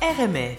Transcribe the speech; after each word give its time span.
RMF. 0.00 0.58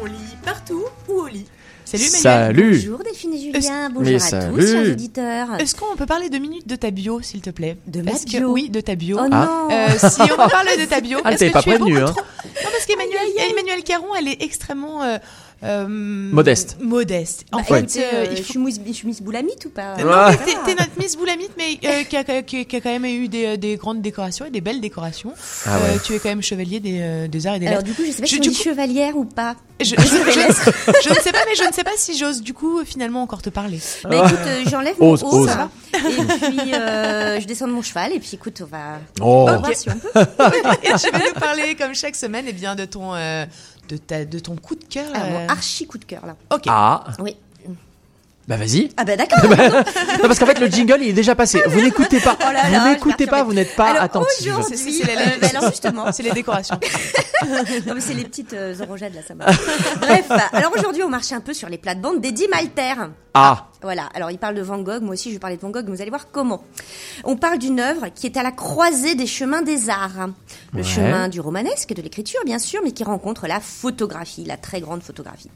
On 0.00 0.06
lit 0.06 0.12
partout 0.44 0.84
ou 1.08 1.12
au 1.12 1.26
lit 1.26 1.46
Salut 1.84 2.04
Emmanuel. 2.04 2.22
Salut 2.22 2.76
Bonjour 2.76 2.98
Delphine 3.04 3.32
et 3.34 3.36
Est-ce- 3.36 3.60
Julien, 3.66 3.88
Mais 3.88 3.94
bonjour 3.94 4.16
à 4.16 4.18
salut. 4.20 4.54
tous, 4.56 4.66
chers 4.72 4.92
auditeurs. 4.92 5.48
Est-ce 5.60 5.74
qu'on 5.74 5.96
peut 5.96 6.06
parler 6.06 6.30
deux 6.30 6.38
minutes 6.38 6.66
de 6.66 6.76
ta 6.76 6.90
bio, 6.90 7.20
s'il 7.20 7.40
te 7.42 7.50
plaît? 7.50 7.76
De 7.86 8.00
ma 8.00 8.12
Est-ce 8.12 8.24
que- 8.26 8.38
bio 8.38 8.52
Oui, 8.52 8.70
de 8.70 8.80
ta 8.80 8.94
bio. 8.94 9.18
Oh 9.20 9.24
Ah. 9.30 9.68
non 9.68 9.68
Euh, 9.76 9.88
si 10.08 10.22
on 10.22 10.36
parle 10.36 10.68
de 10.80 10.84
ta 10.86 11.00
bio, 11.00 11.18
Ah, 11.24 11.32
est-ce 11.32 11.44
que 11.46 11.52
pas 11.52 11.62
tu 11.62 11.70
es 11.70 11.74
prévenu, 11.74 11.94
beaucoup 11.98 12.06
hein. 12.08 12.12
trop- 12.14 12.22
Non, 12.64 12.70
parce 12.86 12.86
qu'Emmanuel 12.86 13.50
Emmanuel 13.50 13.82
Caron, 13.84 14.14
elle 14.18 14.28
est 14.28 14.42
extrêmement 14.42 15.02
euh, 15.02 15.18
euh, 15.64 15.86
Modeste. 15.88 16.76
Modeste. 16.80 17.44
En 17.52 17.58
Bah, 17.58 17.64
fait, 17.64 17.96
euh, 17.98 18.24
euh, 18.26 18.36
je, 18.36 18.42
suis 18.42 18.58
Miss, 18.58 18.80
je 18.84 18.92
suis 18.92 19.06
Miss 19.06 19.22
Boulamite 19.22 19.64
ou 19.66 19.70
pas? 19.70 19.94
Mais 19.96 20.54
t'es, 20.66 20.74
notre 20.74 20.90
Miss 20.98 21.16
Boulamite, 21.16 21.52
mais 21.56 21.78
euh, 21.88 22.02
qui, 22.02 22.16
a, 22.16 22.42
qui, 22.42 22.66
qui 22.66 22.76
a 22.76 22.80
quand 22.80 22.90
même 22.90 23.04
eu 23.04 23.28
des, 23.28 23.56
des 23.56 23.76
grandes 23.76 24.02
décorations 24.02 24.44
et 24.44 24.50
des 24.50 24.60
belles 24.60 24.80
décorations. 24.80 25.32
Ah 25.66 25.76
ouais. 25.78 25.84
Euh, 25.94 25.98
tu 26.04 26.14
es 26.14 26.18
quand 26.18 26.30
même 26.30 26.42
chevalier 26.42 26.80
des, 26.80 27.28
des 27.28 27.46
arts 27.46 27.54
et 27.54 27.58
des 27.60 27.66
Alors 27.68 27.78
lettres. 27.82 27.90
du 27.90 27.94
coup, 27.94 28.02
je 28.04 28.12
sais 28.12 28.20
pas 28.22 28.26
Je- 28.26 28.34
si 28.34 28.40
dit 28.40 28.48
coup- 28.48 28.62
chevalière 28.62 29.16
ou 29.16 29.24
pas. 29.24 29.54
Je, 29.80 29.84
je, 29.90 29.94
je- 29.96 31.00
je 31.04 31.08
ne 31.10 31.20
sais 31.20 31.32
pas, 31.32 31.44
mais 31.48 31.54
je 31.56 31.64
ne 31.68 31.72
sais 31.72 31.84
pas 31.84 31.90
si 31.96 32.16
j'ose 32.18 32.42
du 32.42 32.54
coup 32.54 32.84
finalement 32.84 33.22
encore 33.22 33.42
te 33.42 33.50
parler. 33.50 33.78
Mais 34.10 34.18
écoute, 34.18 34.38
euh, 34.46 34.62
j'enlève 34.68 34.96
mon 35.00 35.12
haut, 35.12 35.46
ça 35.46 35.54
va. 35.56 35.70
Et 35.94 36.48
puis, 36.48 36.74
euh, 36.74 37.40
je 37.40 37.46
descends 37.46 37.66
de 37.66 37.72
mon 37.72 37.82
cheval, 37.82 38.12
et 38.12 38.18
puis 38.20 38.30
écoute, 38.34 38.62
on 38.62 38.66
va, 38.66 38.98
Oh. 39.20 39.24
on 39.24 39.44
va 39.46 39.56
voir 39.58 39.74
si 39.74 39.88
on 39.90 39.94
peut. 39.98 40.08
Et 40.82 40.88
je 40.88 41.10
vais 41.18 41.24
nous 41.34 41.40
parler 41.40 41.74
comme 41.76 41.94
chaque 41.94 42.16
semaine, 42.16 42.46
et 42.48 42.52
bien 42.52 42.74
de 42.74 42.84
ton 42.84 43.14
euh, 43.14 43.44
de 43.88 43.96
ta 43.96 44.24
de 44.24 44.38
ton 44.38 44.56
coup 44.56 44.74
de 44.74 44.84
cœur. 44.84 45.06
Euh, 45.14 45.30
mon 45.30 45.48
archi 45.48 45.86
coup 45.86 45.98
de 45.98 46.04
cœur, 46.04 46.24
là. 46.26 46.36
Ok. 46.52 46.64
Ah 46.68 47.04
Oui. 47.18 47.36
Bah 48.48 48.56
vas-y 48.56 48.88
Ah 48.96 49.04
bah 49.04 49.14
d'accord. 49.16 49.38
Non 49.48 50.26
parce 50.26 50.40
qu'en 50.40 50.46
fait 50.46 50.58
le 50.58 50.66
jingle 50.66 50.98
il 51.00 51.10
est 51.10 51.12
déjà 51.12 51.36
passé. 51.36 51.62
Vous 51.68 51.80
n'écoutez 51.80 52.18
pas. 52.18 52.36
Oh 52.40 52.52
là 52.52 52.68
là, 52.68 52.80
vous 52.80 52.88
n'écoutez 52.88 53.26
pas, 53.28 53.44
vous 53.44 53.52
n'êtes 53.54 53.76
pas 53.76 53.90
Alors, 53.90 54.02
attentif. 54.02 54.48
aujourd'hui, 54.48 54.76
C'est- 54.76 55.08
euh, 55.08 55.14
bah, 55.40 55.46
alors 55.54 55.70
justement, 55.70 56.10
C'est 56.10 56.24
les 56.24 56.32
décorations. 56.32 56.76
non 57.86 57.94
mais 57.94 58.00
c'est 58.00 58.14
les 58.14 58.24
petites 58.24 58.52
euh, 58.52 58.74
orangades 58.82 59.14
là, 59.14 59.20
ça 59.26 59.34
marche. 59.36 59.56
Bref, 60.00 60.24
bah, 60.28 60.42
alors 60.54 60.72
aujourd'hui, 60.76 61.04
on 61.04 61.08
marche 61.08 61.30
un 61.30 61.40
peu 61.40 61.54
sur 61.54 61.68
les 61.68 61.78
plates-bandes 61.78 62.20
d'Eddie 62.20 62.48
Malter. 62.52 62.94
Ah 63.34 63.68
Voilà, 63.82 64.08
alors 64.14 64.30
il 64.30 64.38
parle 64.38 64.54
de 64.54 64.62
Van 64.62 64.78
Gogh, 64.80 65.02
moi 65.02 65.14
aussi 65.14 65.30
je 65.30 65.34
vais 65.34 65.40
parler 65.40 65.56
de 65.56 65.60
Van 65.62 65.70
Gogh, 65.70 65.84
mais 65.86 65.94
vous 65.96 66.00
allez 66.00 66.10
voir 66.10 66.28
comment. 66.30 66.62
On 67.24 67.36
parle 67.36 67.58
d'une 67.58 67.80
œuvre 67.80 68.06
qui 68.14 68.26
est 68.26 68.36
à 68.36 68.42
la 68.42 68.52
croisée 68.52 69.14
des 69.14 69.26
chemins 69.26 69.62
des 69.62 69.90
arts. 69.90 70.28
Le 70.72 70.78
Ouais. 70.78 70.82
chemin 70.84 71.28
du 71.28 71.40
romanesque, 71.40 71.92
de 71.94 72.00
l'écriture 72.02 72.40
bien 72.44 72.58
sûr, 72.58 72.80
mais 72.84 72.92
qui 72.92 73.04
rencontre 73.04 73.46
la 73.46 73.60
photographie, 73.60 74.44
la 74.44 74.56
très 74.56 74.80
grande 74.80 75.02
photographie. 75.02 75.50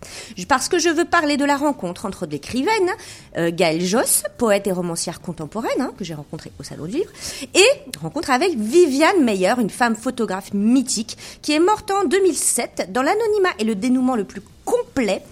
Parce 0.49 0.69
que 0.69 0.79
je 0.79 0.89
veux 0.89 1.05
parler 1.05 1.37
de 1.37 1.45
la 1.45 1.57
rencontre 1.57 2.05
entre 2.05 2.27
l'écrivaine 2.27 2.91
euh, 3.39 3.51
Gaëlle 3.53 3.85
Josse, 3.85 4.25
poète 4.39 4.67
et 4.67 4.73
romancière 4.73 5.21
contemporaine, 5.21 5.81
hein, 5.81 5.93
que 5.97 6.05
j'ai 6.05 6.15
rencontrée 6.15 6.53
au 6.59 6.63
Salon 6.63 6.87
du 6.87 6.93
Livre, 6.97 7.11
et 7.55 7.99
rencontre 8.01 8.31
avec 8.31 8.55
Viviane 8.57 9.23
Meyer, 9.25 9.55
une 9.59 9.71
femme 9.71 9.97
photographe 9.97 10.53
mythique, 10.53 11.17
qui 11.43 11.53
est 11.53 11.61
morte 11.61 11.91
en 11.91 12.05
2007 12.05 12.91
dans 12.93 13.03
l'anonymat 13.03 13.51
et 13.59 13.65
le 13.65 13.75
dénouement 13.75 14.17
le 14.17 14.25
plus 14.25 14.43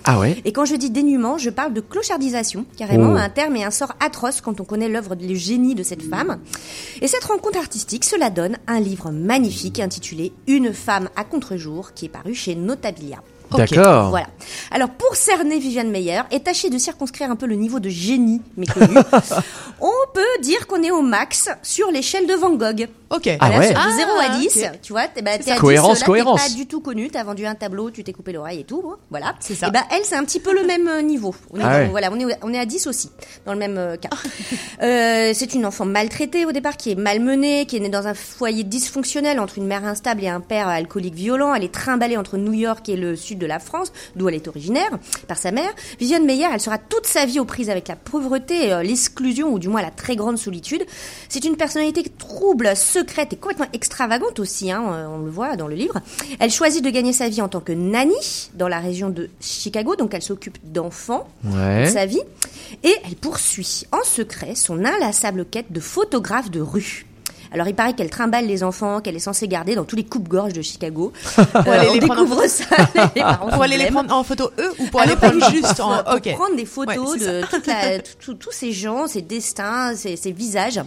Ah 0.04 0.18
ouais 0.18 0.40
et 0.44 0.52
quand 0.52 0.64
je 0.64 0.76
dis 0.76 0.90
dénuement, 0.90 1.38
je 1.38 1.50
parle 1.50 1.72
de 1.72 1.80
clochardisation, 1.80 2.66
carrément, 2.76 3.12
Oh. 3.12 3.16
un 3.16 3.28
terme 3.30 3.56
et 3.56 3.64
un 3.64 3.70
sort 3.70 3.92
atroce 4.00 4.40
quand 4.40 4.60
on 4.60 4.64
connaît 4.64 4.88
l'œuvre, 4.88 5.14
le 5.20 5.34
génie 5.34 5.74
de 5.74 5.82
cette 5.82 6.02
femme. 6.02 6.38
Et 7.00 7.08
cette 7.08 7.24
rencontre 7.24 7.58
artistique, 7.58 8.04
cela 8.04 8.30
donne 8.30 8.58
un 8.66 8.80
livre 8.80 9.10
magnifique 9.10 9.80
intitulé 9.80 10.32
Une 10.46 10.72
femme 10.74 11.08
à 11.16 11.24
contre-jour, 11.24 11.92
qui 11.94 12.06
est 12.06 12.08
paru 12.10 12.34
chez 12.34 12.54
Notabilia. 12.54 13.22
D'accord. 13.56 14.08
Voilà. 14.10 14.26
Alors, 14.72 14.88
pour 14.90 15.14
cerner 15.14 15.58
Viviane 15.58 15.90
Meyer 15.90 16.22
et 16.32 16.40
tâcher 16.40 16.70
de 16.70 16.78
circonscrire 16.78 17.30
un 17.30 17.36
peu 17.36 17.46
le 17.46 17.54
niveau 17.54 17.78
de 17.78 17.88
génie 17.88 18.40
méconnu, 18.56 18.96
on 19.80 19.90
peut 20.12 20.42
dire 20.42 20.66
qu'on 20.66 20.82
est 20.82 20.90
au 20.90 21.02
max 21.02 21.48
sur 21.62 21.90
l'échelle 21.90 22.26
de 22.26 22.34
Van 22.34 22.54
Gogh. 22.54 22.88
Ok. 23.14 23.28
Ah 23.28 23.36
Voilà, 23.48 23.58
ouais. 23.58 23.66
sur 23.68 23.74
de 23.74 23.80
Ah, 23.80 23.96
0 23.96 24.10
à 24.34 24.38
10, 24.38 24.56
ok. 24.64 24.80
tu 24.82 24.92
vois, 24.92 25.06
t'es 25.08 25.22
bah, 25.22 25.38
t'es 25.38 25.50
à 25.50 25.54
10, 25.54 25.60
Cohérence, 25.60 26.00
là, 26.00 26.06
cohérence. 26.06 26.42
t'es 26.42 26.48
pas 26.50 26.54
du 26.56 26.66
tout 26.66 26.80
connu, 26.80 27.08
t'as 27.10 27.22
vendu 27.24 27.46
un 27.46 27.54
tableau, 27.54 27.90
tu 27.90 28.02
t'es 28.04 28.12
coupé 28.12 28.32
l'oreille 28.32 28.60
et 28.60 28.64
tout, 28.64 28.82
bon, 28.82 28.94
voilà. 29.10 29.34
C'est 29.40 29.54
ça. 29.54 29.68
Et 29.68 29.70
bah, 29.70 29.84
elle, 29.92 30.04
c'est 30.04 30.16
un 30.16 30.24
petit 30.24 30.40
peu 30.40 30.52
le 30.54 30.66
même 30.66 30.88
euh, 30.88 31.02
niveau. 31.02 31.34
On 31.52 31.58
est, 31.60 31.62
Ah 31.64 31.78
ouais. 31.78 31.88
voilà, 31.88 32.10
on 32.12 32.18
est, 32.18 32.36
on 32.42 32.52
est 32.52 32.58
à 32.58 32.66
10 32.66 32.86
aussi, 32.86 33.10
dans 33.46 33.52
le 33.52 33.58
même 33.58 33.78
euh, 33.78 33.96
cas. 33.96 34.10
Euh, 34.82 35.30
c'est 35.34 35.54
une 35.54 35.64
enfant 35.66 35.84
maltraitée 35.86 36.44
au 36.44 36.52
départ, 36.52 36.76
qui 36.76 36.90
est 36.90 36.94
malmenée, 36.94 37.64
qui 37.64 37.76
est 37.76 37.80
née 37.80 37.88
dans 37.88 38.06
un 38.06 38.14
foyer 38.14 38.64
dysfonctionnel 38.64 39.38
entre 39.40 39.56
une 39.58 39.66
mère 39.66 39.84
instable 39.84 40.22
et 40.24 40.28
un 40.28 40.40
père 40.40 40.68
alcoolique 40.68 41.14
violent. 41.14 41.54
Elle 41.54 41.64
est 41.64 41.72
trimballée 41.72 42.16
entre 42.16 42.36
New 42.36 42.52
York 42.52 42.88
et 42.88 42.96
le 42.96 43.14
sud 43.16 43.38
de 43.38 43.46
la 43.46 43.60
France, 43.60 43.92
d'où 44.16 44.28
elle 44.28 44.34
est 44.34 44.48
originaire, 44.48 44.90
par 45.28 45.38
sa 45.38 45.52
mère. 45.52 45.70
Viviane 46.00 46.24
Meyer, 46.26 46.48
elle 46.52 46.60
sera 46.60 46.78
toute 46.78 47.06
sa 47.06 47.24
vie 47.24 47.38
aux 47.40 47.44
prises 47.44 47.70
avec 47.70 47.88
la 47.88 47.96
pauvreté, 47.96 48.72
euh, 48.72 48.82
l'exclusion, 48.82 49.52
ou 49.52 49.58
du 49.58 49.68
moins 49.68 49.80
la 49.80 49.90
très 49.92 50.16
grande 50.16 50.38
solitude. 50.38 50.84
C'est 51.28 51.44
une 51.44 51.56
personnalité 51.56 52.02
trouble, 52.18 52.72
secrète 52.76 53.03
et 53.32 53.36
complètement 53.36 53.66
extravagante 53.72 54.38
aussi, 54.40 54.70
hein, 54.70 55.08
on 55.12 55.18
le 55.24 55.30
voit 55.30 55.56
dans 55.56 55.68
le 55.68 55.74
livre. 55.74 56.00
Elle 56.40 56.50
choisit 56.50 56.84
de 56.84 56.90
gagner 56.90 57.12
sa 57.12 57.28
vie 57.28 57.42
en 57.42 57.48
tant 57.48 57.60
que 57.60 57.72
nanny 57.72 58.14
dans 58.54 58.68
la 58.68 58.80
région 58.80 59.10
de 59.10 59.30
Chicago, 59.40 59.96
donc 59.96 60.14
elle 60.14 60.22
s'occupe 60.22 60.58
d'enfants 60.64 61.26
Ouais. 61.44 61.84
de 61.84 61.90
sa 61.90 62.06
vie, 62.06 62.22
et 62.82 62.94
elle 63.06 63.16
poursuit 63.16 63.84
en 63.92 64.02
secret 64.04 64.54
son 64.54 64.84
inlassable 64.84 65.44
quête 65.44 65.70
de 65.72 65.80
photographe 65.80 66.50
de 66.50 66.60
rue. 66.60 67.06
Alors 67.52 67.68
il 67.68 67.74
paraît 67.76 67.92
qu'elle 67.92 68.10
trimballe 68.10 68.46
les 68.48 68.64
enfants 68.64 69.00
qu'elle 69.00 69.14
est 69.14 69.20
censée 69.20 69.46
garder 69.46 69.76
dans 69.76 69.84
tous 69.84 69.94
les 69.94 70.02
coupes-gorges 70.04 70.52
de 70.54 70.62
Chicago. 70.62 71.12
Euh, 71.38 71.70
aller 71.70 71.88
on 71.88 71.92
les 71.94 72.00
prendre 72.00 72.20
en 72.20 72.24
découvre 72.24 72.46
ça. 72.48 72.64
les 73.14 73.22
parents 73.22 73.48
Pour 73.50 73.62
aller 73.62 73.76
les 73.78 73.86
prendre 73.86 74.12
en 74.14 74.24
photo 74.24 74.50
eux 74.58 74.72
ou 74.80 74.86
pour 74.88 75.00
Ah 75.00 75.04
aller 75.04 75.14
prendre 75.16 75.50
juste 75.52 75.78
en. 75.78 76.02
Pour 76.02 76.20
prendre 76.34 76.56
des 76.56 76.64
photos 76.66 77.12
Ouais, 77.12 77.18
de 77.18 77.46
toute 77.46 77.66
la- 77.68 78.00
tout- 78.00 78.10
tout- 78.20 78.34
tous 78.34 78.50
ces 78.50 78.72
gens, 78.72 79.06
ces 79.06 79.22
destins, 79.22 79.94
ces, 79.94 80.16
ces 80.16 80.32
visages. 80.32 80.80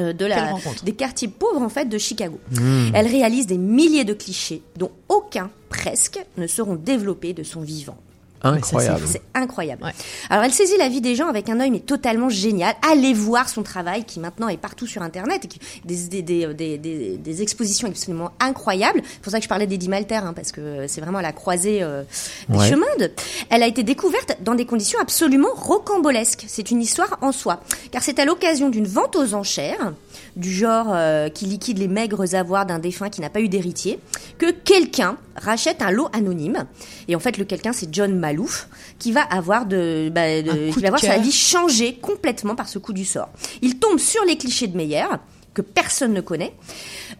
Euh, 0.00 0.12
de 0.12 0.26
la, 0.26 0.54
des 0.84 0.92
quartiers 0.92 1.28
pauvres 1.28 1.62
en 1.62 1.68
fait 1.68 1.86
de 1.86 1.98
Chicago. 1.98 2.38
Hmm. 2.52 2.90
Elle 2.94 3.06
réalise 3.06 3.46
des 3.46 3.58
milliers 3.58 4.04
de 4.04 4.14
clichés 4.14 4.62
dont 4.76 4.90
aucun 5.08 5.50
presque 5.68 6.20
ne 6.36 6.46
seront 6.46 6.76
développés 6.76 7.32
de 7.32 7.42
son 7.42 7.60
vivant. 7.60 7.98
Incroyable. 8.42 9.02
C'est 9.06 9.22
incroyable. 9.34 9.84
Ouais. 9.84 9.92
Alors 10.30 10.44
elle 10.44 10.52
saisit 10.52 10.76
la 10.78 10.88
vie 10.88 11.00
des 11.00 11.14
gens 11.14 11.28
avec 11.28 11.48
un 11.48 11.60
œil 11.60 11.70
mais 11.70 11.80
totalement 11.80 12.28
génial. 12.28 12.74
Allez 12.90 13.12
voir 13.12 13.48
son 13.48 13.62
travail 13.62 14.04
qui 14.04 14.20
maintenant 14.20 14.48
est 14.48 14.56
partout 14.56 14.86
sur 14.86 15.02
internet 15.02 15.44
et 15.44 15.48
qui 15.48 15.60
des, 15.84 15.96
des, 16.08 16.22
des, 16.22 16.54
des, 16.54 16.78
des- 16.78 17.16
des 17.18 17.42
expositions 17.42 17.88
absolument 17.88 18.30
incroyables. 18.40 19.02
C'est 19.04 19.20
pour 19.20 19.30
ça 19.32 19.38
que 19.38 19.44
je 19.44 19.48
parlais 19.48 19.66
d'Eddie 19.66 19.88
Malter 19.88 20.14
hein, 20.16 20.32
parce 20.34 20.52
que 20.52 20.86
c'est 20.88 21.00
vraiment 21.00 21.18
à 21.18 21.22
la 21.22 21.32
croisée 21.32 21.82
euh, 21.82 22.02
des 22.48 22.58
Ouais. 22.58 22.68
chemins. 22.68 22.86
De... 22.98 23.10
Elle 23.50 23.62
a 23.62 23.66
été 23.66 23.82
découverte 23.82 24.36
dans 24.42 24.54
des 24.54 24.64
conditions 24.66 24.98
absolument 25.00 25.48
rocambolesques. 25.54 26.44
C'est 26.48 26.70
une 26.70 26.80
histoire 26.80 27.18
en 27.20 27.32
soi 27.32 27.60
car 27.90 28.02
c'est 28.02 28.18
à 28.18 28.24
l'occasion 28.24 28.68
d'une 28.70 28.86
vente 28.86 29.16
aux 29.16 29.34
enchères 29.34 29.92
du 30.36 30.52
genre 30.52 30.86
euh, 30.90 31.28
qui 31.28 31.46
liquide 31.46 31.78
les 31.78 31.88
maigres 31.88 32.34
avoirs 32.34 32.66
d'un 32.66 32.78
défunt 32.78 33.10
qui 33.10 33.20
n'a 33.20 33.30
pas 33.30 33.40
eu 33.40 33.48
d'héritier 33.48 33.98
que 34.38 34.50
quelqu'un 34.50 35.16
rachète 35.36 35.82
un 35.82 35.90
lot 35.90 36.08
anonyme. 36.12 36.66
Et 37.08 37.16
en 37.16 37.20
fait 37.20 37.38
le 37.38 37.44
quelqu'un 37.44 37.72
c'est 37.72 37.88
John 37.92 38.18
Malouf 38.18 38.68
qui 38.98 39.12
va 39.12 39.22
avoir 39.22 39.66
de, 39.66 40.10
bah, 40.14 40.42
de- 40.42 40.72
qui 40.72 40.80
va 40.80 40.88
voir 40.88 41.00
sa 41.00 41.18
vie 41.18 41.32
changer 41.32 41.94
complètement 42.00 42.54
par 42.54 42.68
ce 42.68 42.78
coup 42.78 42.92
du 42.92 43.04
sort. 43.04 43.28
Il 43.62 43.78
tombe 43.78 43.98
sur 43.98 44.24
les 44.24 44.36
clichés 44.36 44.66
de 44.66 44.76
Meyer 44.76 45.04
que 45.52 45.62
personne 45.62 46.12
ne 46.12 46.20
connaît, 46.20 46.54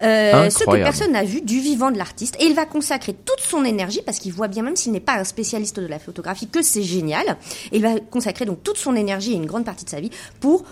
euh, 0.02 0.48
ce 0.50 0.58
que 0.60 0.70
personne 0.84 1.10
n'a 1.12 1.24
vu 1.24 1.40
du 1.42 1.58
vivant 1.58 1.90
de 1.90 1.98
l'artiste, 1.98 2.36
et 2.38 2.44
il 2.46 2.54
va 2.54 2.64
consacrer 2.64 3.12
toute 3.12 3.40
son 3.40 3.64
énergie 3.64 4.02
parce 4.06 4.20
qu'il 4.20 4.32
voit 4.32 4.46
bien 4.46 4.62
même 4.62 4.76
s'il 4.76 4.92
n'est 4.92 5.00
pas 5.00 5.14
un 5.14 5.24
spécialiste 5.24 5.80
de 5.80 5.86
la 5.86 5.98
photographie 5.98 6.46
que 6.46 6.62
c'est 6.62 6.84
génial, 6.84 7.26
et 7.72 7.76
il 7.78 7.82
va 7.82 7.98
consacrer 7.98 8.44
donc 8.44 8.62
toute 8.62 8.78
son 8.78 8.94
énergie 8.94 9.32
et 9.32 9.34
une 9.34 9.46
grande 9.46 9.64
partie 9.64 9.84
de 9.84 9.90
sa 9.90 10.00
vie 10.00 10.10
pour 10.38 10.62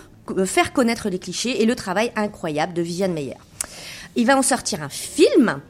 faire 0.45 0.73
connaître 0.73 1.09
les 1.09 1.19
clichés 1.19 1.61
et 1.61 1.65
le 1.65 1.75
travail 1.75 2.11
incroyable 2.15 2.73
de 2.73 2.81
Viviane 2.81 3.13
Meyer. 3.13 3.37
Il 4.15 4.25
va 4.25 4.37
en 4.37 4.41
sortir 4.41 4.81
un 4.83 4.89
film 4.89 5.61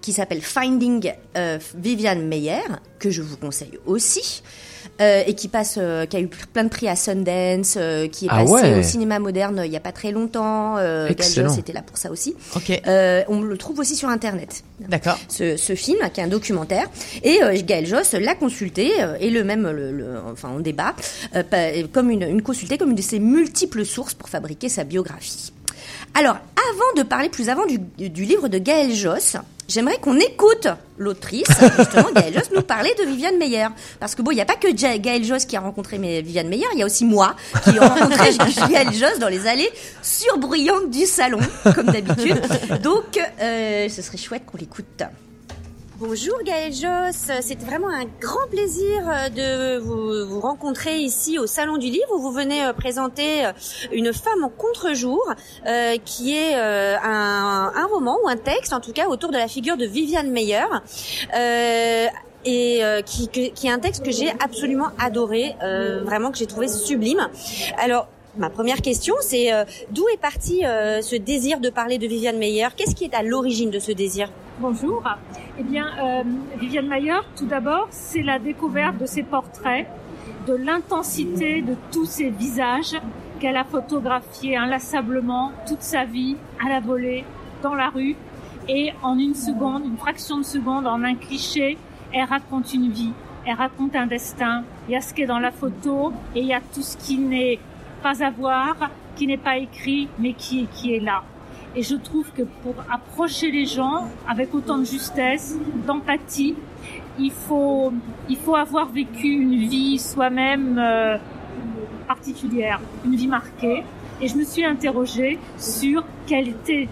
qui 0.00 0.12
s'appelle 0.12 0.40
Finding 0.42 1.12
euh, 1.36 1.58
Viviane 1.76 2.26
Meyer, 2.26 2.60
que 2.98 3.10
je 3.10 3.22
vous 3.22 3.36
conseille 3.36 3.78
aussi, 3.86 4.42
euh, 5.00 5.22
et 5.26 5.34
qui 5.34 5.48
passe, 5.48 5.76
euh, 5.78 6.06
qui 6.06 6.16
a 6.16 6.20
eu 6.20 6.28
plein 6.28 6.64
de 6.64 6.68
prix 6.68 6.88
à 6.88 6.96
Sundance, 6.96 7.74
euh, 7.76 8.08
qui 8.08 8.26
est 8.26 8.28
Ah 8.30 8.40
passé 8.40 8.52
ouais. 8.52 8.78
au 8.78 8.82
cinéma 8.82 9.18
moderne 9.18 9.60
euh, 9.60 9.66
il 9.66 9.72
y 9.72 9.76
a 9.76 9.80
pas 9.80 9.92
très 9.92 10.10
longtemps. 10.12 10.76
Euh, 10.78 11.04
Gal 11.06 11.12
Excellent. 11.12 11.48
Joss 11.48 11.58
était 11.58 11.72
là 11.72 11.82
pour 11.82 11.96
ça 11.96 12.10
aussi. 12.10 12.34
Ok. 12.56 12.80
Euh, 12.86 13.22
on 13.28 13.40
le 13.40 13.56
trouve 13.56 13.78
aussi 13.78 13.96
sur 13.96 14.08
Internet 14.08 14.62
D'accord. 14.80 15.18
ce, 15.28 15.56
ce 15.56 15.74
film, 15.74 15.98
qui 16.12 16.20
est 16.20 16.24
un 16.24 16.28
documentaire. 16.28 16.86
Et 17.22 17.42
euh, 17.42 17.56
Gaël 17.64 17.86
Joss 17.86 18.12
l'a 18.12 18.34
consulté, 18.34 18.92
euh, 19.00 19.16
et 19.20 19.30
le 19.30 19.44
même, 19.44 19.62
le, 19.70 19.92
le- 19.92 20.18
enfin 20.32 20.50
on 20.54 20.60
débat, 20.60 20.94
euh, 21.36 21.42
comme 21.92 22.10
une, 22.10 22.22
une 22.22 22.42
consultée 22.42 22.76
comme 22.78 22.90
une 22.90 22.96
de 22.96 23.02
ses 23.02 23.18
multiples 23.18 23.84
sources 23.84 24.14
pour 24.14 24.28
fabriquer 24.28 24.68
sa 24.68 24.84
biographie. 24.84 25.52
Alors, 26.14 26.36
avant 26.36 27.02
de 27.02 27.02
parler 27.08 27.28
plus 27.30 27.48
avant 27.48 27.64
du, 27.66 27.78
du 27.78 28.24
livre 28.24 28.48
de 28.48 28.58
Gaël 28.58 28.92
Joss, 28.92 29.36
j'aimerais 29.68 29.98
qu'on 29.98 30.16
écoute 30.18 30.68
l'autrice, 30.98 31.46
justement, 31.78 32.10
Gaël 32.14 32.34
Joss, 32.34 32.50
nous 32.54 32.62
parler 32.62 32.94
de 32.98 33.04
Viviane 33.08 33.36
Meyer. 33.38 33.66
Parce 34.00 34.14
que 34.14 34.22
bon, 34.22 34.30
il 34.30 34.36
n'y 34.36 34.40
a 34.40 34.44
pas 34.44 34.54
que 34.56 34.76
Ja- 34.76 34.98
Gaël 34.98 35.24
Joss 35.24 35.44
qui 35.46 35.56
a 35.56 35.60
rencontré 35.60 35.98
Viviane 35.98 36.48
Meyer, 36.48 36.66
il 36.74 36.78
y 36.78 36.82
a 36.82 36.86
aussi 36.86 37.04
moi 37.04 37.34
qui 37.64 37.70
ai 37.70 37.78
rencontré 37.78 38.30
Gaël 38.70 38.92
Joss 38.92 39.18
dans 39.18 39.28
les 39.28 39.46
allées 39.46 39.70
surbruyantes 40.02 40.90
du 40.90 41.06
salon, 41.06 41.40
comme 41.74 41.86
d'habitude. 41.86 42.40
Donc, 42.82 43.18
euh, 43.40 43.88
ce 43.88 44.02
serait 44.02 44.18
chouette 44.18 44.42
qu'on 44.46 44.58
l'écoute. 44.58 45.02
Bonjour 46.04 46.36
Gaël 46.44 46.72
Joss, 46.72 47.30
c'est 47.42 47.62
vraiment 47.62 47.88
un 47.88 48.06
grand 48.20 48.48
plaisir 48.50 49.08
euh, 49.08 49.28
de 49.28 49.78
vous, 49.78 50.40
rencontrer 50.40 50.98
ici 50.98 51.38
au 51.38 51.46
Salon 51.46 51.76
du 51.76 51.86
Livre 51.86 52.10
où 52.16 52.18
vous 52.18 52.32
venez 52.32 52.64
euh, 52.64 52.72
présenter 52.72 53.46
euh, 53.46 53.52
une 53.92 54.12
femme 54.12 54.42
en 54.42 54.48
contre-jour 54.48 55.22
euh, 55.64 55.96
qui 56.04 56.36
est 56.36 56.56
euh, 56.56 56.96
un, 57.00 57.86
roman 57.86 58.18
ou 58.24 58.28
un 58.28 58.36
texte 58.36 58.72
en 58.72 58.80
tout 58.80 58.92
cas 58.92 59.06
autour 59.06 59.30
de 59.30 59.36
la 59.36 59.46
figure 59.46 59.76
de 59.76 59.86
Viviane 59.86 60.28
Meyer. 60.32 60.64
Euh, 61.36 62.06
et 62.44 62.82
qui, 63.06 63.52
est 63.62 63.70
un 63.70 63.78
texte 63.78 64.04
que 64.04 64.10
j'ai 64.10 64.30
absolument 64.40 64.88
adoré, 64.98 65.54
vraiment 66.02 66.32
que 66.32 66.38
j'ai 66.38 66.46
trouvé 66.46 66.66
sublime. 66.66 67.28
Alors, 67.78 68.08
Ma 68.38 68.48
première 68.48 68.80
question, 68.80 69.14
c'est 69.20 69.52
euh, 69.52 69.64
d'où 69.90 70.08
est 70.08 70.16
parti 70.16 70.64
euh, 70.64 71.02
ce 71.02 71.16
désir 71.16 71.60
de 71.60 71.68
parler 71.68 71.98
de 71.98 72.06
Viviane 72.06 72.38
Meyer? 72.38 72.68
Qu'est-ce 72.74 72.94
qui 72.94 73.04
est 73.04 73.14
à 73.14 73.22
l'origine 73.22 73.70
de 73.70 73.78
ce 73.78 73.92
désir? 73.92 74.30
Bonjour. 74.58 75.02
Eh 75.58 75.62
bien, 75.62 75.86
euh, 75.98 76.22
Viviane 76.58 76.86
Meyer, 76.86 77.20
tout 77.36 77.46
d'abord, 77.46 77.88
c'est 77.90 78.22
la 78.22 78.38
découverte 78.38 78.98
de 78.98 79.06
ses 79.06 79.22
portraits, 79.22 79.86
de 80.46 80.54
l'intensité 80.54 81.62
de 81.62 81.74
tous 81.90 82.04
ses 82.04 82.28
visages 82.28 82.94
qu'elle 83.40 83.56
a 83.56 83.64
photographiés 83.64 84.56
inlassablement 84.56 85.52
toute 85.66 85.80
sa 85.80 86.04
vie, 86.04 86.36
à 86.64 86.68
la 86.68 86.80
volée, 86.80 87.24
dans 87.62 87.74
la 87.74 87.88
rue, 87.88 88.14
et 88.68 88.92
en 89.02 89.18
une 89.18 89.34
seconde, 89.34 89.86
une 89.86 89.96
fraction 89.96 90.36
de 90.36 90.44
seconde, 90.44 90.86
en 90.86 91.02
un 91.02 91.14
cliché, 91.14 91.78
elle 92.12 92.24
raconte 92.24 92.74
une 92.74 92.90
vie, 92.90 93.12
elle 93.46 93.56
raconte 93.56 93.96
un 93.96 94.06
destin. 94.06 94.64
Il 94.86 94.92
y 94.92 94.96
a 94.96 95.00
ce 95.00 95.14
qui 95.14 95.22
est 95.22 95.26
dans 95.26 95.40
la 95.40 95.50
photo 95.50 96.12
et 96.34 96.40
il 96.40 96.46
y 96.46 96.54
a 96.54 96.60
tout 96.60 96.82
ce 96.82 96.98
qui 96.98 97.16
n'est 97.16 97.58
pas 98.02 98.22
à 98.22 98.30
voir, 98.30 98.76
qui 99.16 99.26
n'est 99.26 99.38
pas 99.38 99.56
écrit, 99.56 100.08
mais 100.18 100.34
qui, 100.34 100.66
qui 100.66 100.94
est 100.94 101.00
là. 101.00 101.22
Et 101.74 101.82
je 101.82 101.96
trouve 101.96 102.30
que 102.32 102.42
pour 102.42 102.74
approcher 102.90 103.50
les 103.50 103.64
gens 103.64 104.08
avec 104.28 104.54
autant 104.54 104.76
de 104.78 104.84
justesse, 104.84 105.56
d'empathie, 105.86 106.54
il 107.18 107.30
faut, 107.30 107.92
il 108.28 108.36
faut 108.36 108.56
avoir 108.56 108.88
vécu 108.90 109.28
une 109.28 109.56
vie 109.56 109.98
soi-même 109.98 110.78
euh, 110.78 111.16
particulière, 112.06 112.78
une 113.06 113.16
vie 113.16 113.26
marquée. 113.26 113.84
Et 114.20 114.28
je 114.28 114.36
me 114.36 114.44
suis 114.44 114.64
interrogée 114.64 115.38
sur 115.56 116.04
quelle 116.26 116.48
était, 116.48 116.88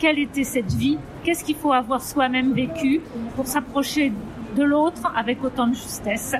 quelle 0.00 0.18
était 0.18 0.44
cette 0.44 0.72
vie, 0.72 0.98
qu'est-ce 1.22 1.44
qu'il 1.44 1.56
faut 1.56 1.72
avoir 1.72 2.02
soi-même 2.02 2.52
vécu 2.52 3.00
pour 3.36 3.46
s'approcher 3.46 4.12
de 4.56 4.62
l'autre 4.64 5.12
avec 5.14 5.42
autant 5.44 5.68
de 5.68 5.74
justesse? 5.74 6.34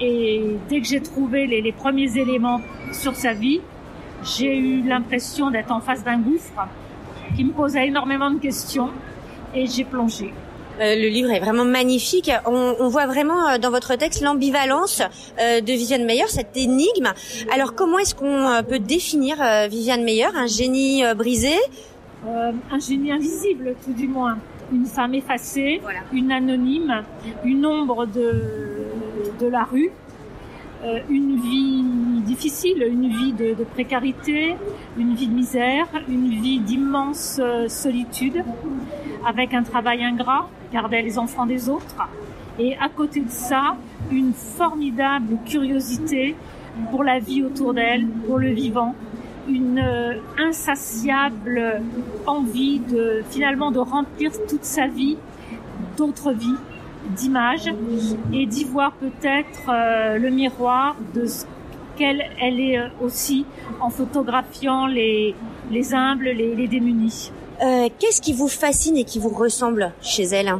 Et 0.00 0.56
dès 0.70 0.80
que 0.80 0.86
j'ai 0.86 1.02
trouvé 1.02 1.46
les, 1.46 1.60
les, 1.60 1.72
premiers 1.72 2.16
éléments 2.16 2.60
sur 2.92 3.14
sa 3.14 3.34
vie, 3.34 3.60
j'ai 4.22 4.56
eu 4.56 4.82
l'impression 4.82 5.50
d'être 5.50 5.72
en 5.72 5.80
face 5.80 6.02
d'un 6.02 6.18
gouffre 6.18 6.68
qui 7.36 7.44
me 7.44 7.52
posait 7.52 7.86
énormément 7.86 8.30
de 8.30 8.38
questions 8.38 8.90
et 9.54 9.66
j'ai 9.66 9.84
plongé. 9.84 10.32
Euh, 10.80 10.94
le 10.94 11.08
livre 11.08 11.30
est 11.30 11.40
vraiment 11.40 11.64
magnifique. 11.64 12.30
On, 12.46 12.76
on 12.78 12.88
voit 12.88 13.06
vraiment 13.06 13.48
euh, 13.48 13.58
dans 13.58 13.70
votre 13.70 13.96
texte 13.96 14.22
l'ambivalence 14.22 15.02
euh, 15.40 15.60
de 15.60 15.72
Viviane 15.72 16.04
Meyer, 16.04 16.28
cette 16.28 16.56
énigme. 16.56 17.12
Alors 17.52 17.74
comment 17.74 17.98
est-ce 17.98 18.14
qu'on 18.14 18.62
peut 18.68 18.78
définir 18.78 19.36
Viviane 19.68 20.04
Meyer 20.04 20.28
Un 20.36 20.46
génie 20.46 21.02
brisé? 21.16 21.54
Un 22.26 22.78
génie 22.78 23.12
invisible, 23.12 23.74
tout 23.84 23.92
du 23.92 24.06
moins. 24.06 24.38
Une 24.72 24.86
femme 24.86 25.14
effacée, 25.14 25.80
voilà. 25.82 26.00
une 26.12 26.30
anonyme, 26.30 27.02
une 27.44 27.64
ombre 27.64 28.06
de, 28.06 28.42
de 29.40 29.46
la 29.46 29.64
rue, 29.64 29.90
une 31.08 31.40
vie 31.40 31.84
difficile, 32.28 32.82
une 32.82 33.08
vie 33.08 33.32
de, 33.32 33.54
de, 33.54 33.64
précarité, 33.64 34.54
une 34.96 35.14
vie 35.14 35.26
de 35.26 35.34
misère, 35.34 35.86
une 36.08 36.28
vie 36.28 36.60
d'immense 36.60 37.38
euh, 37.40 37.68
solitude, 37.68 38.44
avec 39.26 39.54
un 39.54 39.62
travail 39.62 40.04
ingrat, 40.04 40.48
garder 40.72 41.02
les 41.02 41.18
enfants 41.18 41.46
des 41.46 41.68
autres, 41.68 42.08
et 42.58 42.76
à 42.76 42.88
côté 42.88 43.20
de 43.20 43.30
ça, 43.30 43.76
une 44.12 44.32
formidable 44.32 45.38
curiosité 45.46 46.36
pour 46.90 47.02
la 47.02 47.18
vie 47.18 47.42
autour 47.42 47.74
d'elle, 47.74 48.06
pour 48.26 48.38
le 48.38 48.50
vivant, 48.50 48.94
une 49.48 49.80
euh, 49.80 50.14
insatiable 50.38 51.82
envie 52.26 52.78
de 52.80 53.22
finalement 53.30 53.70
de 53.70 53.78
remplir 53.78 54.30
toute 54.48 54.64
sa 54.64 54.86
vie 54.86 55.16
d'autres 55.96 56.32
vies 56.32 56.60
d'images 57.10 57.70
et 58.32 58.46
d'y 58.46 58.64
voir 58.64 58.92
peut-être 58.92 59.68
euh, 59.68 60.18
le 60.18 60.30
miroir 60.30 60.96
de 61.14 61.26
ce 61.26 61.44
qu'elle 61.96 62.22
elle 62.40 62.60
est 62.60 62.78
aussi 63.00 63.44
en 63.80 63.90
photographiant 63.90 64.86
les, 64.86 65.34
les 65.70 65.94
humbles, 65.94 66.26
les, 66.26 66.54
les 66.54 66.68
démunis. 66.68 67.32
Euh, 67.62 67.88
Qu'est-ce 67.98 68.20
qui 68.20 68.32
vous 68.32 68.48
fascine 68.48 68.96
et 68.96 69.04
qui 69.04 69.18
vous 69.18 69.30
ressemble 69.30 69.92
chez 70.00 70.22
elle 70.24 70.54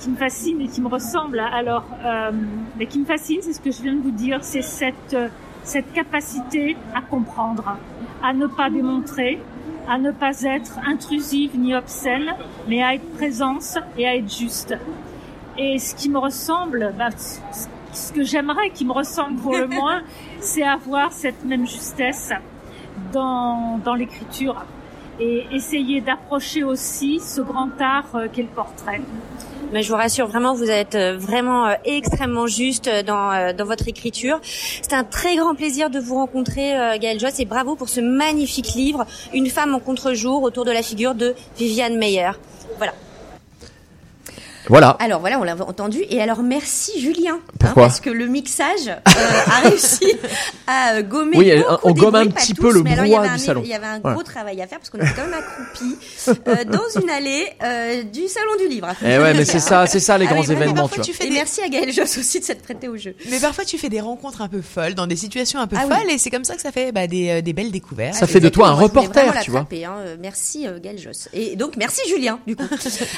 Qui 0.00 0.10
me 0.10 0.16
fascine 0.16 0.60
et 0.60 0.66
qui 0.66 0.80
me 0.80 0.88
ressemble. 0.88 1.38
Alors, 1.38 1.84
euh, 2.04 2.32
mais 2.76 2.86
qui 2.86 2.98
me 2.98 3.04
fascine, 3.04 3.38
c'est 3.42 3.52
ce 3.52 3.60
que 3.60 3.70
je 3.70 3.82
viens 3.82 3.94
de 3.94 4.00
vous 4.00 4.10
dire, 4.10 4.38
c'est 4.42 4.62
cette 4.62 5.16
cette 5.62 5.92
capacité 5.92 6.76
à 6.94 7.02
comprendre, 7.02 7.76
à 8.22 8.32
ne 8.32 8.46
pas 8.46 8.70
démontrer, 8.70 9.38
à 9.88 9.98
ne 9.98 10.10
pas 10.10 10.42
être 10.42 10.78
intrusive 10.86 11.50
ni 11.58 11.74
obscène, 11.74 12.34
mais 12.68 12.82
à 12.82 12.94
être 12.94 13.08
présence 13.16 13.78
et 13.98 14.06
à 14.06 14.16
être 14.16 14.32
juste. 14.34 14.74
Et 15.62 15.78
ce 15.78 15.94
qui 15.94 16.08
me 16.08 16.18
ressemble, 16.18 16.94
bah, 16.96 17.10
ce 17.92 18.12
que 18.12 18.24
j'aimerais 18.24 18.70
qui 18.70 18.86
me 18.86 18.92
ressemble 18.92 19.38
pour 19.40 19.54
le 19.54 19.66
moins, 19.80 20.00
c'est 20.40 20.62
avoir 20.62 21.12
cette 21.12 21.44
même 21.44 21.66
justesse 21.66 22.30
dans, 23.12 23.78
dans 23.84 23.94
l'écriture 23.94 24.64
et 25.20 25.44
essayer 25.52 26.00
d'approcher 26.00 26.64
aussi 26.64 27.20
ce 27.20 27.42
grand 27.42 27.78
art 27.78 28.10
qu'est 28.32 28.40
le 28.40 28.48
portrait. 28.48 29.02
Mais 29.70 29.82
je 29.82 29.90
vous 29.90 29.98
rassure 29.98 30.26
vraiment, 30.26 30.54
vous 30.54 30.70
êtes 30.70 30.96
vraiment 30.96 31.68
extrêmement 31.84 32.46
juste 32.46 32.88
dans, 33.06 33.54
dans 33.54 33.64
votre 33.66 33.86
écriture. 33.86 34.40
C'est 34.42 34.94
un 34.94 35.04
très 35.04 35.36
grand 35.36 35.54
plaisir 35.54 35.90
de 35.90 35.98
vous 35.98 36.14
rencontrer, 36.14 36.72
Gaëlle 36.98 37.20
Joss, 37.20 37.38
et 37.38 37.44
bravo 37.44 37.76
pour 37.76 37.90
ce 37.90 38.00
magnifique 38.00 38.72
livre, 38.74 39.04
Une 39.34 39.50
femme 39.50 39.74
en 39.74 39.78
contre-jour, 39.78 40.42
autour 40.42 40.64
de 40.64 40.72
la 40.72 40.82
figure 40.82 41.14
de 41.14 41.34
Viviane 41.58 41.98
Meyer. 41.98 42.30
Voilà. 42.78 42.94
Voilà. 44.70 44.96
Alors 45.00 45.20
voilà, 45.20 45.38
on 45.38 45.42
l'a 45.44 45.54
entendu. 45.56 46.02
Et 46.08 46.22
alors 46.22 46.42
merci 46.42 47.00
Julien. 47.00 47.40
Pourquoi 47.58 47.82
hein, 47.84 47.86
Parce 47.88 48.00
que 48.00 48.08
le 48.10 48.26
mixage 48.26 48.88
euh, 48.88 48.92
a 49.04 49.60
réussi 49.68 50.06
à 50.66 51.02
gommer. 51.02 51.36
Oui, 51.36 51.52
on 51.82 51.92
gomme 51.92 52.14
un 52.14 52.20
bruits, 52.24 52.32
petit 52.34 52.54
tous, 52.54 52.62
peu 52.62 52.72
le 52.72 52.82
brouhaha 52.82 53.04
il 53.06 53.10
y 53.12 53.14
avait 53.16 53.28
du 53.28 53.34
un, 53.34 53.38
salon. 53.38 53.60
Il 53.64 53.68
y 53.70 53.74
avait 53.74 53.86
un 53.86 53.98
Voilà. 53.98 54.14
gros 54.14 54.22
travail 54.22 54.62
à 54.62 54.66
faire 54.66 54.78
parce 54.78 54.88
qu'on 54.90 54.98
était 54.98 55.08
quand 55.14 55.24
même 55.24 55.34
accroupis 55.34 55.96
euh, 56.48 56.64
dans 56.72 57.00
une 57.02 57.10
allée 57.10 57.46
euh, 57.62 58.02
du 58.04 58.28
salon 58.28 58.52
du 58.60 58.68
livre. 58.68 58.88
Eh 59.02 59.18
ouais, 59.18 59.34
mais 59.34 59.44
c'est 59.44 59.58
ça, 59.70 59.86
c'est 59.86 60.00
ça 60.00 60.16
les 60.18 60.26
Ah 60.26 60.32
grands 60.34 60.40
oui, 60.42 60.52
événements, 60.52 60.74
parfois, 60.88 61.02
tu 61.04 61.10
vois. 61.10 61.12
tu 61.12 61.12
fais 61.14 61.26
Et 61.26 61.28
des- 61.30 61.34
merci 61.34 61.60
à 61.62 61.68
Gaël 61.68 61.92
Joss 61.92 62.16
aussi 62.18 62.40
de 62.40 62.44
s'être 62.44 62.62
prêté 62.62 62.88
au 62.88 62.96
jeu. 62.96 63.14
Mais 63.30 63.38
parfois, 63.40 63.64
tu 63.64 63.76
fais 63.76 63.88
des 63.88 64.00
rencontres 64.00 64.40
un 64.40 64.48
peu 64.48 64.62
folles, 64.62 64.94
dans 64.94 65.06
des 65.06 65.16
situations 65.16 65.60
un 65.60 65.66
peu 65.66 65.76
Ah 65.78 65.84
oui. 65.88 65.94
folles, 65.96 66.10
et 66.10 66.18
c'est 66.18 66.30
comme 66.30 66.44
ça 66.44 66.54
que 66.54 66.62
ça 66.62 66.72
fait 66.72 66.92
bah, 66.92 67.06
des, 67.06 67.28
euh, 67.30 67.40
des 67.42 67.52
belles 67.52 67.72
découvertes. 67.72 68.14
Ça 68.14 68.26
fait 68.26 68.40
de 68.40 68.48
toi 68.48 68.68
un 68.68 68.72
reporter, 68.74 69.32
tu 69.42 69.50
vois. 69.50 69.60
hein. 69.60 69.94
Euh, 70.00 70.16
Merci 70.20 70.66
euh, 70.66 70.78
Gaël 70.80 70.98
Joss. 70.98 71.28
Et 71.32 71.56
donc 71.56 71.76
merci 71.76 72.00
Julien 72.08 72.38
du 72.46 72.54
coup. 72.56 72.64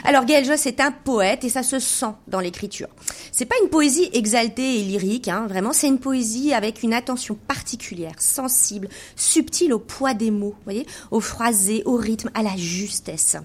Alors 0.04 0.24
Gaël 0.24 0.44
Joss 0.44 0.66
est 0.66 0.80
un 0.80 0.92
poète 0.92 1.41
et 1.44 1.48
ça 1.48 1.62
se 1.62 1.78
sent 1.78 2.12
dans 2.28 2.40
l'écriture. 2.40 2.88
C'est 3.30 3.44
pas 3.44 3.54
une 3.62 3.68
poésie 3.68 4.10
exaltée 4.12 4.80
et 4.80 4.82
lyrique, 4.82 5.28
hein, 5.28 5.46
vraiment 5.48 5.72
c'est 5.72 5.88
une 5.88 5.98
poésie 5.98 6.52
avec 6.52 6.82
une 6.82 6.92
attention 6.94 7.34
particulière, 7.34 8.14
sensible, 8.18 8.88
subtile 9.16 9.72
au 9.72 9.78
poids 9.78 10.14
des 10.14 10.30
mots, 10.30 10.54
vous 10.56 10.64
voyez, 10.64 10.86
au 11.10 11.20
phrasé, 11.20 11.82
au 11.84 11.96
rythme, 11.96 12.30
à 12.34 12.42
la 12.42 12.56
justesse. 12.56 13.36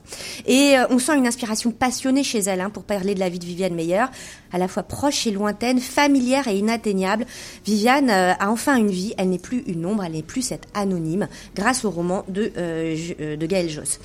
Et 0.45 0.77
euh, 0.77 0.85
on 0.89 0.99
sent 0.99 1.17
une 1.17 1.27
inspiration 1.27 1.71
passionnée 1.71 2.23
chez 2.23 2.39
elle 2.39 2.61
hein, 2.61 2.69
pour 2.69 2.83
parler 2.83 3.15
de 3.15 3.19
la 3.19 3.29
vie 3.29 3.39
de 3.39 3.45
Viviane 3.45 3.73
Meyer, 3.73 4.05
à 4.51 4.57
la 4.57 4.67
fois 4.67 4.83
proche 4.83 5.27
et 5.27 5.31
lointaine, 5.31 5.79
familière 5.79 6.47
et 6.47 6.57
inatteignable. 6.57 7.25
Viviane 7.65 8.09
euh, 8.09 8.33
a 8.39 8.49
enfin 8.49 8.75
une 8.75 8.89
vie, 8.89 9.13
elle 9.17 9.29
n'est 9.29 9.39
plus 9.39 9.63
une 9.67 9.85
ombre, 9.85 10.03
elle 10.03 10.13
n'est 10.13 10.23
plus 10.23 10.41
cette 10.41 10.67
anonyme, 10.73 11.27
grâce 11.55 11.85
au 11.85 11.89
roman 11.89 12.23
de, 12.27 12.51
euh, 12.57 13.37
Gaël 13.37 13.69
Joss. 13.69 13.99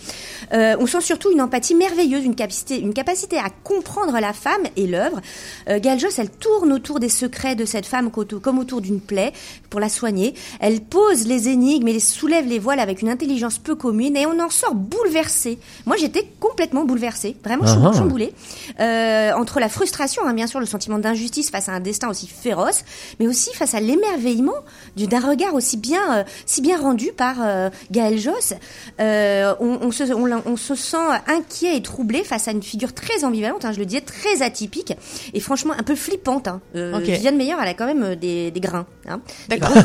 Euh, 0.53 0.77
on 0.79 0.87
sent 0.87 1.01
surtout 1.01 1.33
une 1.33 1.41
empathie 1.41 1.75
merveilleuse, 1.75 2.25
une 2.25 2.35
capacité, 2.35 2.79
une 2.79 2.95
capacité 2.95 3.39
à 3.39 3.51
comprendre 3.83 4.19
la 4.21 4.33
femme 4.33 4.63
et 4.77 4.87
l'œuvre. 4.87 5.21
Euh, 5.69 5.81
Gaël 5.81 5.99
Joss, 5.99 6.19
elle 6.19 6.31
tourne 6.31 6.73
autour 6.73 7.01
des 7.01 7.09
secrets 7.09 7.55
de 7.57 7.65
cette 7.65 7.87
femme 7.87 8.11
comme 8.11 8.59
autour 8.59 8.81
d'une 8.81 9.01
plaie 9.01 9.33
pour 9.71 9.81
la 9.81 9.89
soigner. 9.89 10.35
Elle 10.61 10.81
pose 10.81 11.27
les 11.27 11.49
énigmes 11.49 11.89
et 11.89 11.93
les 11.93 12.01
soulève 12.01 12.47
les 12.47 12.59
voiles 12.59 12.79
avec 12.81 13.03
une 13.03 13.09
intelligence 13.09 13.59
peu 13.59 13.75
commune 13.75 14.17
et 14.17 14.27
on 14.27 14.39
en 14.41 14.51
sort 14.51 14.75
bouleversé. 14.75 15.59
Moi, 15.87 15.97
j'étais 15.97 16.27
complètement 16.41 16.85
bouleversée, 16.85 17.37
vraiment 17.45 17.65
Ah 17.67 17.91
ah. 17.93 17.97
chamboulée, 17.97 18.33
euh, 18.81 19.33
entre 19.35 19.59
la 19.61 19.69
frustration, 19.69 20.23
hein, 20.27 20.35
bien 20.35 20.47
sûr, 20.47 20.61
le 20.61 20.67
sentiment 20.67 20.99
d'injustice 20.99 21.51
face 21.51 21.69
à 21.69 21.73
un 21.73 21.81
destin 21.81 22.09
aussi 22.09 22.27
féroce, 22.29 22.85
mais 23.19 23.27
aussi 23.27 23.53
face 23.55 23.75
à 23.75 23.81
l'émerveillement 23.81 24.53
du- 24.97 25.07
d'un 25.07 25.21
regard 25.21 25.55
aussi 25.55 25.77
bien, 25.77 26.19
euh, 26.19 26.25
si 26.47 26.61
bien 26.63 26.81
rendu 26.81 27.11
par 27.13 27.37
euh, 27.41 27.71
Gaël 27.91 28.19
Joss. 28.19 28.55
Euh, 29.01 29.55
on, 29.61 29.79
on 29.83 29.91
se, 29.91 30.05
on, 30.13 30.27
l'a- 30.27 30.43
on 30.47 30.57
se 30.57 30.75
sent 30.75 30.97
inquiet 31.27 31.77
et 31.77 31.83
troublé 31.83 32.23
face 32.25 32.47
à 32.49 32.53
une 32.53 32.63
figure 32.63 32.93
très 32.95 33.25
ambivalente. 33.25 33.65
hein. 33.65 33.72
Hein, 33.73 33.75
je 33.75 33.79
le 33.81 33.87
disais, 33.87 34.01
très 34.03 34.43
atypique 34.43 34.93
et 35.35 35.41
franchement 35.41 35.75
un 35.77 35.83
peu 35.83 35.95
flippante. 35.95 36.49
Hein. 36.49 36.61
Euh, 36.77 36.93
Ok. 36.97 37.05
Viviane 37.05 37.37
Meyer, 37.37 37.55
elle 37.61 37.69
a 37.69 37.75
quand 37.75 37.87
même 37.87 38.03
euh, 38.03 38.15
des, 38.17 38.51
des 38.51 38.61
grains. 38.61 38.87
Hein, 39.09 39.21
D'accord. 39.49 39.71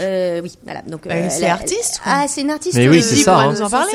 Euh, 0.00 0.40
oui, 0.42 0.52
voilà. 0.64 0.82
Donc, 0.82 1.08
Bah, 1.08 1.14
euh, 1.14 1.26
c'est 1.28 1.46
artiste, 1.46 2.00
quoi. 2.02 2.12
Ah, 2.14 2.26
c'est 2.28 2.42
une 2.42 2.50
artiste. 2.50 2.76
Mais 2.76 2.88
oui, 2.88 3.02
c'est 3.02 3.16
ça, 3.16 3.32
pourras 3.32 3.44
hein. 3.46 3.52
nous 3.52 3.62
en 3.62 3.68
parler. 3.70 3.92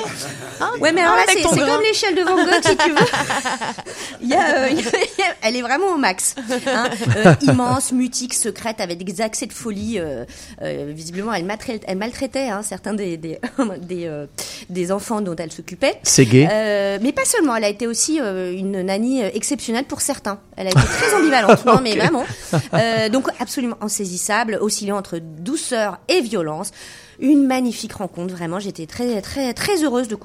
Hein 0.60 0.72
Ouais, 0.82 0.92
mais 0.92 1.02
alors 1.02 1.16
là, 1.16 1.22
c'est 1.28 1.42
comme 1.42 1.82
l'échelle 1.82 2.16
de 2.16 2.22
Van 2.24 2.36
Gogh, 2.36 2.62
si 2.64 2.76
tu 2.76 2.90
veux. 2.90 2.98
Il 4.22 4.30
y 4.30 4.34
a, 4.34 4.64
euh, 4.66 4.70
il 4.70 4.78
y 4.80 4.82
a- 4.88 5.36
elle 5.42 5.56
est 5.56 5.62
vraiment 5.62 5.88
au 5.94 5.98
max. 5.98 6.36
Hein. 6.68 6.90
Euh, 7.18 7.34
immense, 7.42 7.92
mutique, 7.92 8.34
secrète, 8.34 8.80
avec 8.80 9.04
des 9.04 9.22
accès 9.22 9.46
de 9.48 9.54
folie. 9.54 10.00
euh, 10.00 10.24
euh, 10.62 10.92
visiblement, 10.96 11.34
elle 11.34 11.44
maltraitait, 11.46 11.86
elle 11.88 11.98
maltraitait 11.98 12.48
hein, 12.50 12.62
certains 12.64 12.94
des, 12.94 13.18
des, 13.18 13.40
des, 13.82 14.06
euh, 14.06 14.26
des 14.70 14.92
enfants 14.92 15.22
dont 15.22 15.36
elle 15.36 15.52
s'occupait. 15.52 15.96
C'est 16.04 16.26
gay. 16.26 16.48
Euh, 16.50 17.00
mais 17.02 17.12
pas 17.12 17.26
seulement, 17.26 17.56
elle 17.56 17.66
a 17.66 17.70
été 17.70 17.86
aussi 17.88 18.20
euh, 18.22 18.54
une 18.54 18.82
nanny 18.84 19.03
euh, 19.04 19.30
exceptionnelle 19.34 19.86
pour 19.86 20.02
certains. 20.02 20.40
Elle 20.56 20.68
a 20.68 20.70
été 20.72 20.80
très 20.80 21.14
ambivalente, 21.20 21.66
non 21.66 21.80
mais 21.82 21.96
vraiment. 21.96 22.26
Euh, 22.74 23.10
donc 23.10 23.28
absolument 23.40 23.78
insaisissable, 23.82 24.58
oscillant 24.60 24.98
entre 24.98 25.20
douceur 25.20 26.00
et 26.08 26.22
violence. 26.22 26.72
Une 27.20 27.46
magnifique 27.46 27.94
rencontre, 27.94 28.34
vraiment. 28.34 28.60
J'étais 28.60 28.86
très 28.86 29.22
très 29.22 29.54
très 29.54 29.84
heureuse 29.84 30.08
de, 30.08 30.16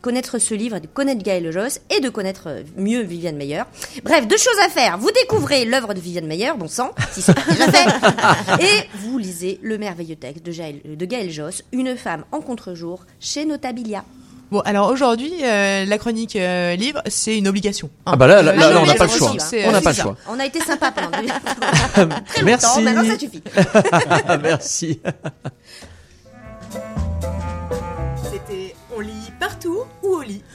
connaître 0.00 0.38
ce 0.38 0.54
livre, 0.54 0.78
de 0.78 0.86
connaître 0.86 1.22
Gaël 1.22 1.50
Joss 1.50 1.80
et 1.90 2.00
de 2.00 2.08
connaître 2.08 2.44
euh, 2.48 2.62
mieux 2.76 3.02
Viviane 3.02 3.36
Meyer. 3.36 3.62
Bref, 4.04 4.26
deux 4.26 4.36
choses 4.36 4.58
à 4.64 4.68
faire. 4.68 4.98
Vous 4.98 5.10
découvrez 5.10 5.64
l'œuvre 5.64 5.94
de 5.94 6.00
Viviane 6.00 6.26
Meyer, 6.26 6.52
bon 6.56 6.68
sang, 6.68 6.90
si 7.12 7.22
déjà 7.50 7.70
fait, 7.70 7.86
et 8.60 8.88
vous 8.98 9.18
lisez 9.18 9.58
le 9.62 9.78
merveilleux 9.78 10.16
texte 10.16 10.44
de 10.44 10.52
Gaël, 10.52 10.80
de 10.84 11.04
Gaël 11.06 11.30
Joss, 11.30 11.62
Une 11.72 11.96
femme 11.96 12.24
en 12.32 12.40
contre-jour, 12.40 13.06
chez 13.20 13.44
Notabilia. 13.44 14.04
Bon, 14.50 14.60
alors 14.60 14.88
aujourd'hui, 14.90 15.32
euh, 15.44 15.84
la 15.84 15.98
chronique 15.98 16.34
euh, 16.34 16.74
livre, 16.74 17.02
c'est 17.06 17.38
une 17.38 17.46
obligation. 17.46 17.88
hein. 18.04 18.12
Ah 18.12 18.16
bah 18.16 18.26
là, 18.26 18.42
là, 18.42 18.52
Euh, 18.52 18.78
on 18.82 18.86
n'a 18.86 18.94
pas 18.94 19.04
le 19.04 19.10
choix. 19.10 19.32
c'est- 19.38 19.66
On 19.68 19.70
n'a 19.70 19.78
c'est 19.78 19.84
pas 19.84 19.90
le 19.92 19.96
choix. 19.96 20.16
On 20.28 20.40
a 20.40 20.44
été 20.46 20.60
sympa 20.60 20.90
pendant 20.90 21.10
très 21.12 22.02
longtemps, 22.02 22.44
Merci. 22.44 22.82
maintenant 22.82 23.04
ça 23.04 23.18
suffit. 23.18 23.42
Merci. 24.42 25.00
C'était 28.32 28.74
On 28.96 29.00
lit 29.00 29.32
partout 29.38 29.82
ou 30.02 30.08
au 30.16 30.22
lit 30.22 30.42